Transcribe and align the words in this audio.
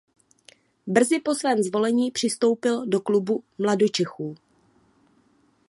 Brzy 0.87 1.19
po 1.19 1.35
svém 1.35 1.61
zvolení 1.63 2.11
přistoupil 2.11 2.85
do 2.87 2.99
klubu 3.01 3.43
mladočechů. 3.57 4.35